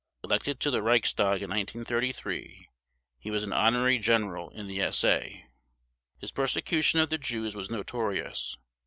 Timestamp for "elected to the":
0.23-0.81